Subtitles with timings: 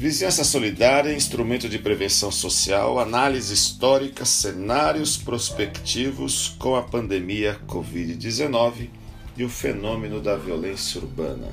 [0.00, 8.88] Vizinhança Solidária, instrumento de prevenção social, análise histórica, cenários prospectivos com a pandemia Covid-19
[9.36, 11.48] e o fenômeno da violência urbana.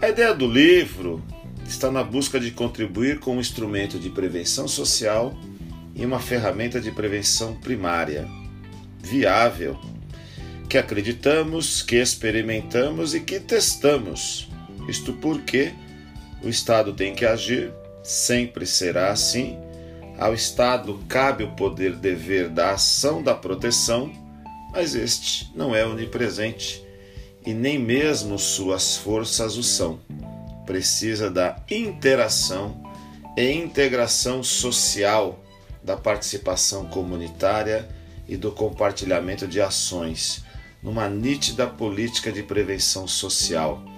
[0.00, 1.20] A ideia do livro
[1.66, 5.36] está na busca de contribuir com um instrumento de prevenção social
[5.96, 8.24] e uma ferramenta de prevenção primária,
[9.02, 9.76] viável,
[10.68, 14.48] que acreditamos, que experimentamos e que testamos.
[14.88, 15.74] Isto porque
[16.46, 17.72] o Estado tem que agir,
[18.04, 19.58] sempre será assim.
[20.16, 24.12] Ao Estado cabe o poder dever da ação da proteção,
[24.72, 26.86] mas este não é onipresente
[27.44, 29.98] e nem mesmo suas forças o são.
[30.64, 32.80] Precisa da interação
[33.36, 35.44] e integração social,
[35.82, 37.88] da participação comunitária
[38.28, 40.44] e do compartilhamento de ações,
[40.80, 43.95] numa nítida política de prevenção social.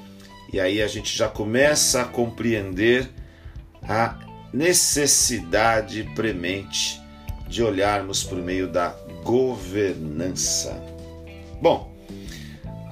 [0.52, 3.08] E aí a gente já começa a compreender
[3.82, 4.18] a
[4.52, 7.00] necessidade premente
[7.48, 8.88] de olharmos por meio da
[9.22, 10.82] governança.
[11.60, 11.94] Bom,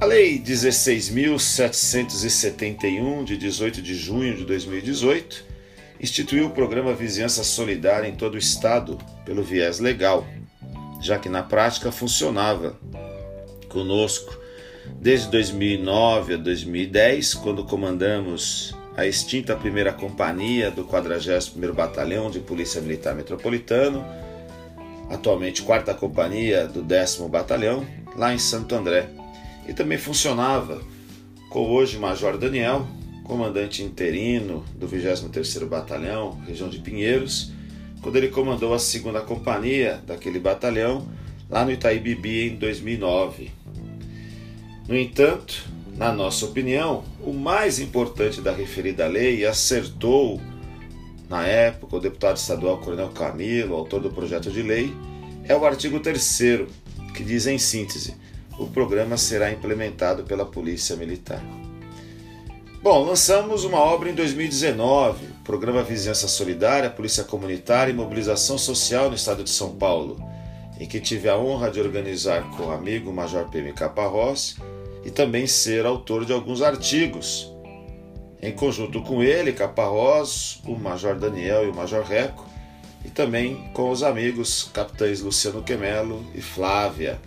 [0.00, 5.42] a Lei 16.771, de 18 de junho de 2018,
[5.98, 10.26] instituiu o programa Vizinhança Solidária em todo o Estado pelo viés legal,
[11.00, 12.78] já que na prática funcionava
[13.68, 14.38] conosco
[15.00, 22.80] desde 2009 a 2010, quando comandamos a extinta primeira companhia do 41º Batalhão de Polícia
[22.80, 24.04] Militar Metropolitano,
[25.10, 29.08] atualmente quarta companhia do 10 Batalhão, lá em Santo André
[29.68, 30.80] e também funcionava
[31.50, 32.86] com hoje Major Daniel,
[33.24, 37.52] comandante interino do 23º Batalhão, região de Pinheiros,
[38.00, 41.08] quando ele comandou a segunda companhia daquele batalhão
[41.50, 43.50] lá no Itaí Bibi em 2009.
[44.88, 45.64] No entanto,
[45.96, 50.40] na nossa opinião, o mais importante da referida lei acertou
[51.28, 54.94] na época o deputado estadual Coronel Camilo, autor do projeto de lei,
[55.44, 56.38] é o artigo 3
[57.12, 58.14] que diz em síntese:
[58.56, 61.42] o programa será implementado pela Polícia Militar.
[62.80, 69.08] Bom, lançamos uma obra em 2019, o Programa Vizinhança Solidária, Polícia Comunitária e Mobilização Social
[69.08, 70.22] no Estado de São Paulo,
[70.78, 74.54] em que tive a honra de organizar com o amigo Major PM Caparrós
[75.06, 77.50] e também ser autor de alguns artigos.
[78.42, 82.44] Em conjunto com ele, Caparrós, o Major Daniel e o Major Reco,
[83.04, 87.18] e também com os amigos capitães Luciano Quemelo e Flávia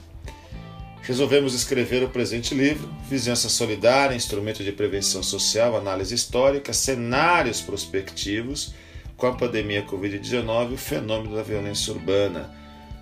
[1.09, 8.75] resolvemos escrever o presente livro, Vizinhança Solidária, Instrumento de Prevenção Social, Análise Histórica, Cenários Prospectivos
[9.17, 12.56] com a pandemia Covid-19 e o fenômeno da violência urbana.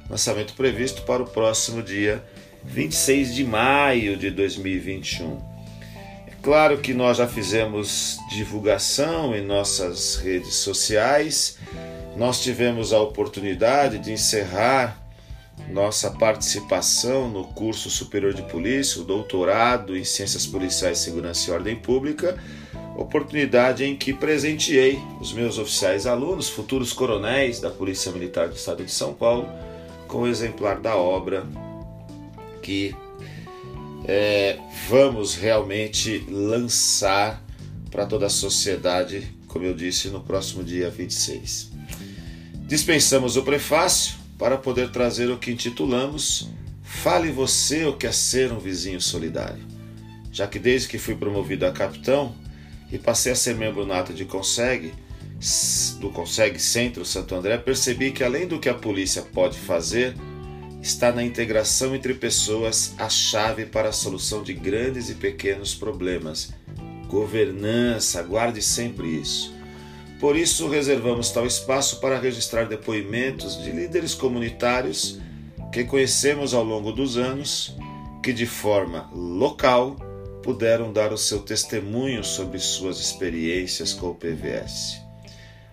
[0.10, 2.24] Lançamento previsto para o próximo dia
[2.68, 5.38] 26 de maio de 2021.
[6.28, 11.58] É claro que nós já fizemos divulgação em nossas redes sociais,
[12.16, 15.02] nós tivemos a oportunidade de encerrar
[15.70, 21.76] nossa participação no curso superior de polícia, o doutorado em ciências policiais, segurança e ordem
[21.76, 22.38] pública,
[22.96, 28.84] oportunidade em que presenteei os meus oficiais alunos, futuros coronéis da Polícia Militar do Estado
[28.84, 29.48] de São Paulo,
[30.08, 31.46] com o exemplar da obra
[32.68, 32.94] que
[34.04, 37.42] é, vamos realmente lançar
[37.90, 41.72] para toda a sociedade, como eu disse, no próximo dia 26.
[42.68, 46.50] Dispensamos o prefácio para poder trazer o que intitulamos
[46.84, 49.64] Fale você o que é ser um vizinho solidário.
[50.32, 52.36] Já que desde que fui promovido a capitão
[52.92, 54.94] e passei a ser membro nato de Conseg,
[56.00, 60.16] do Conseg Centro Santo André, percebi que além do que a polícia pode fazer,
[60.88, 66.54] está na integração entre pessoas a chave para a solução de grandes e pequenos problemas.
[67.10, 69.54] Governança, guarde sempre isso.
[70.18, 75.20] Por isso, reservamos tal espaço para registrar depoimentos de líderes comunitários
[75.74, 77.76] que conhecemos ao longo dos anos,
[78.24, 79.98] que de forma local
[80.42, 85.02] puderam dar o seu testemunho sobre suas experiências com o PVS.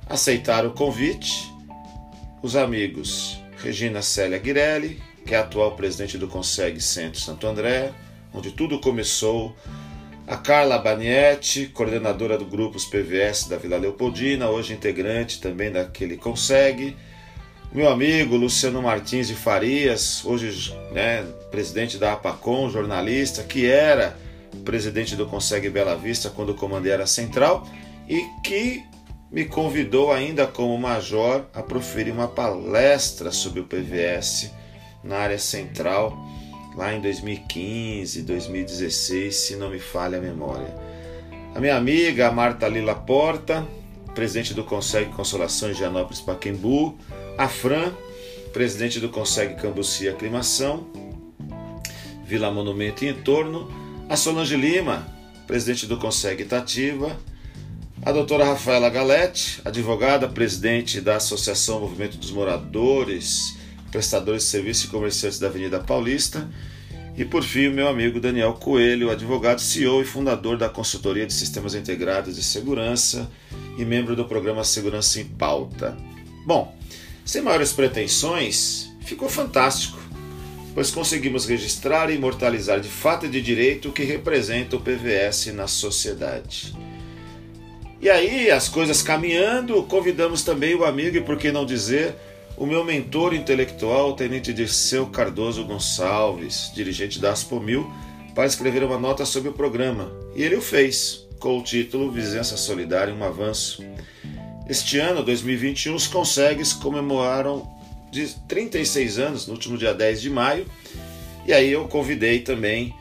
[0.08, 1.50] Aceitaram o convite
[2.42, 7.92] os amigos Regina Célia Guirelli, que é atual presidente do Conseg Centro Santo André,
[8.34, 9.56] onde tudo começou
[10.26, 16.94] a Carla Banietti, coordenadora do Grupos PVS da Vila Leopoldina, hoje integrante também daquele Consegue.
[17.72, 24.14] Meu amigo Luciano Martins de Farias, hoje né, presidente da APACOM, jornalista, que era
[24.62, 27.66] presidente do Consegue Bela Vista quando comandei a Central
[28.06, 28.84] e que
[29.34, 34.52] me convidou ainda como major a proferir uma palestra sobre o PVS
[35.02, 36.16] na área central
[36.76, 40.72] lá em 2015, 2016, se não me falha a memória.
[41.52, 43.66] A minha amiga Marta Lila Porta,
[44.14, 46.96] presidente do Consegue Consolação em Gianópolis Paquembu,
[47.36, 47.92] a Fran,
[48.52, 50.86] presidente do Consegue Cambuci Aclimação,
[52.24, 53.68] Vila Monumento e entorno,
[54.08, 55.08] a Solange Lima,
[55.44, 57.16] presidente do Consegue Itativa,
[58.04, 63.56] a doutora Rafaela Galete, advogada, presidente da Associação Movimento dos Moradores,
[63.90, 66.46] prestadores de serviços e comerciantes da Avenida Paulista,
[67.16, 71.32] e por fim, o meu amigo Daniel Coelho, advogado, CEO e fundador da Consultoria de
[71.32, 73.30] Sistemas Integrados de Segurança
[73.78, 75.96] e membro do programa Segurança em Pauta.
[76.44, 76.76] Bom,
[77.24, 79.98] sem maiores pretensões, ficou fantástico,
[80.74, 85.46] pois conseguimos registrar e imortalizar de fato e de direito o que representa o PVS
[85.54, 86.74] na sociedade.
[88.04, 92.14] E aí, as coisas caminhando, convidamos também o amigo e, por que não dizer,
[92.54, 97.90] o meu mentor intelectual, o Tenente Dirceu Cardoso Gonçalves, dirigente da Aspomil,
[98.34, 100.12] para escrever uma nota sobre o programa.
[100.36, 103.82] E ele o fez, com o título Vizinhança Solidária um Avanço.
[104.68, 107.66] Este ano, 2021, os Consegues comemoraram
[108.12, 110.66] de 36 anos, no último dia 10 de maio,
[111.46, 112.94] e aí eu convidei também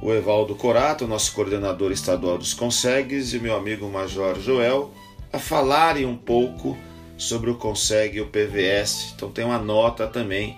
[0.00, 4.92] o Evaldo Corato, nosso coordenador estadual dos Consegues, e meu amigo Major Joel,
[5.32, 6.76] a falarem um pouco
[7.16, 9.12] sobre o Consegue e o PVS.
[9.14, 10.56] Então tem uma nota também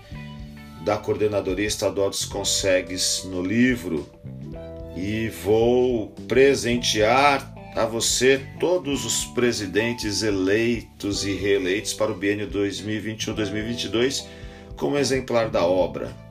[0.85, 4.07] da Coordenadoria Estadual dos Consegues no livro.
[4.97, 14.27] E vou presentear a você todos os presidentes eleitos e reeleitos para o biênio 2021-2022
[14.77, 16.30] como exemplar da obra.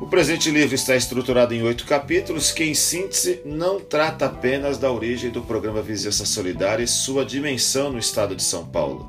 [0.00, 4.90] O presente livro está estruturado em oito capítulos que, em síntese, não trata apenas da
[4.90, 9.06] origem do programa Vizinhança Solidária e sua dimensão no estado de São Paulo.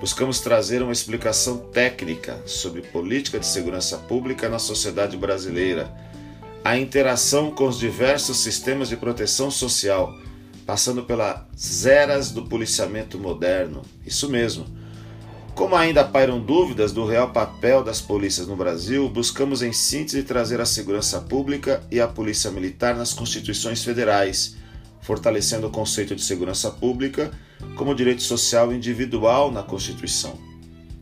[0.00, 5.94] Buscamos trazer uma explicação técnica sobre política de segurança pública na sociedade brasileira,
[6.64, 10.18] a interação com os diversos sistemas de proteção social,
[10.64, 13.82] passando pelas eras do policiamento moderno.
[14.06, 14.83] Isso mesmo
[15.54, 20.60] como ainda pairam dúvidas do real papel das polícias no Brasil, buscamos em síntese trazer
[20.60, 24.56] a segurança pública e a polícia militar nas constituições federais,
[25.00, 27.30] fortalecendo o conceito de segurança pública
[27.76, 30.36] como direito social individual na Constituição.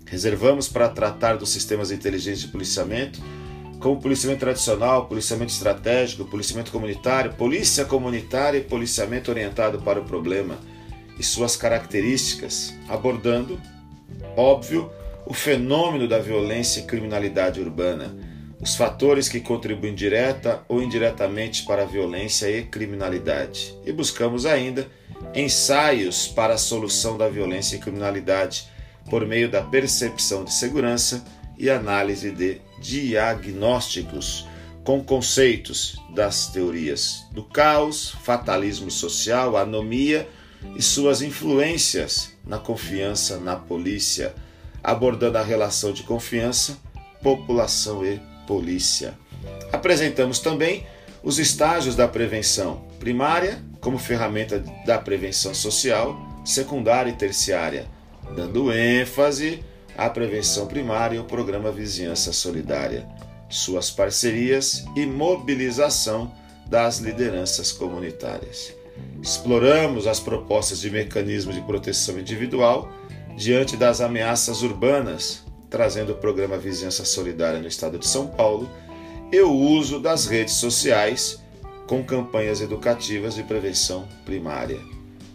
[0.06, 3.20] Reservamos para tratar dos sistemas inteligentes de policiamento,
[3.80, 10.58] como policiamento tradicional, policiamento estratégico, policiamento comunitário, polícia comunitária e policiamento orientado para o problema
[11.18, 13.58] e suas características, abordando
[14.36, 14.90] Óbvio,
[15.26, 18.14] o fenômeno da violência e criminalidade urbana,
[18.60, 23.74] os fatores que contribuem direta ou indiretamente para a violência e criminalidade.
[23.84, 24.86] E buscamos ainda
[25.34, 28.68] ensaios para a solução da violência e criminalidade
[29.10, 31.24] por meio da percepção de segurança
[31.58, 34.46] e análise de diagnósticos
[34.84, 40.28] com conceitos das teorias do caos, fatalismo social, anomia
[40.76, 44.34] e suas influências na confiança na polícia,
[44.82, 46.78] abordando a relação de confiança,
[47.22, 49.14] população e polícia.
[49.72, 50.86] Apresentamos também
[51.22, 57.86] os estágios da prevenção primária como ferramenta da prevenção social, secundária e terciária,
[58.34, 59.62] dando ênfase
[59.96, 63.06] à prevenção primária e ao programa Vizinhança Solidária,
[63.48, 66.32] suas parcerias e mobilização
[66.66, 68.72] das lideranças comunitárias.
[69.22, 72.90] Exploramos as propostas de mecanismo de proteção individual
[73.36, 78.68] diante das ameaças urbanas, trazendo o programa Vizinhança Solidária no estado de São Paulo
[79.30, 81.40] e o uso das redes sociais
[81.86, 84.80] com campanhas educativas de prevenção primária.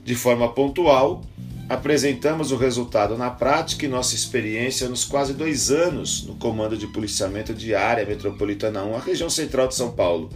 [0.04, 1.22] De forma pontual,
[1.70, 6.88] apresentamos o resultado na prática e nossa experiência nos quase dois anos no Comando de
[6.88, 10.30] Policiamento de Área Metropolitana 1, a região central de São Paulo,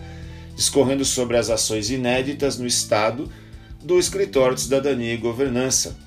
[0.56, 3.30] discorrendo sobre as ações inéditas no Estado
[3.84, 5.98] do Escritório de Cidadania e Governança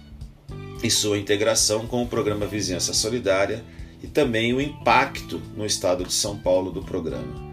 [0.82, 3.64] e sua integração com o programa Vizinhança Solidária
[4.02, 7.52] e também o impacto no Estado de São Paulo do programa.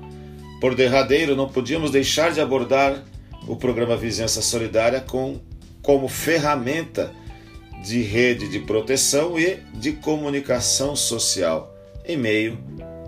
[0.59, 3.03] Por derradeiro, não podíamos deixar de abordar
[3.47, 5.39] o programa Vizinhança Solidária com,
[5.81, 7.11] como ferramenta
[7.83, 11.75] de rede de proteção e de comunicação social
[12.05, 12.59] em meio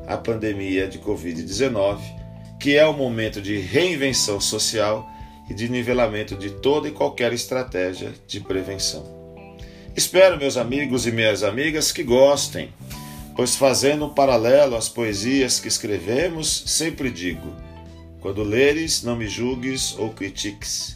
[0.07, 2.23] à pandemia de Covid-19
[2.63, 5.05] que é o momento de reinvenção social
[5.49, 9.03] e de nivelamento de toda e qualquer estratégia de prevenção.
[9.95, 12.73] Espero, meus amigos e minhas amigas, que gostem,
[13.35, 17.53] pois fazendo um paralelo às poesias que escrevemos, sempre digo:
[18.19, 20.95] quando leres, não me julgues ou critiques.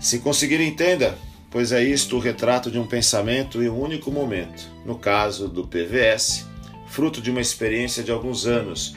[0.00, 1.18] Se conseguir, entenda,
[1.50, 5.66] pois é isto o retrato de um pensamento em um único momento, no caso do
[5.66, 6.46] PVS,
[6.86, 8.94] fruto de uma experiência de alguns anos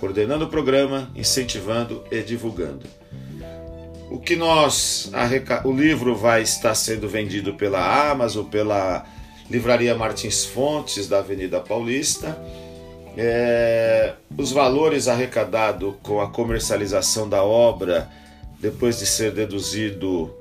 [0.00, 2.86] coordenando o programa, incentivando e divulgando.
[4.10, 5.10] O que nós
[5.64, 9.06] o livro vai estar sendo vendido pela Amazon, pela
[9.48, 12.36] Livraria Martins Fontes da Avenida Paulista.
[13.16, 18.08] É, os valores arrecadados com a comercialização da obra,
[18.58, 20.34] depois de ser deduzido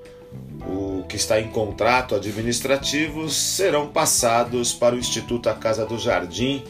[0.67, 6.63] o que está em contrato administrativo, serão passados para o Instituto A Casa do Jardim,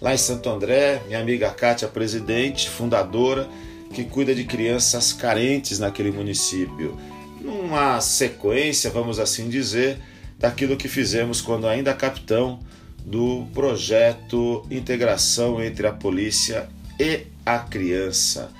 [0.00, 1.02] lá em Santo André.
[1.06, 3.48] Minha amiga Kátia, presidente, fundadora,
[3.94, 6.98] que cuida de crianças carentes naquele município.
[7.40, 9.98] Numa sequência, vamos assim dizer,
[10.38, 12.58] daquilo que fizemos quando ainda capitão
[13.04, 18.50] do projeto Integração entre a Polícia e a Criança.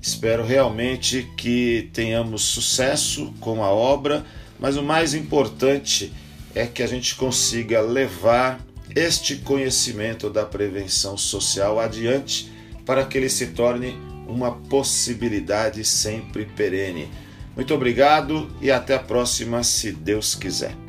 [0.00, 4.24] Espero realmente que tenhamos sucesso com a obra,
[4.60, 6.12] mas o mais importante
[6.54, 8.60] é que a gente consiga levar
[8.94, 12.50] este conhecimento da prevenção social adiante
[12.84, 13.96] para que ele se torne
[14.28, 17.10] uma possibilidade sempre perene.
[17.56, 20.87] Muito obrigado e até a próxima, se Deus quiser.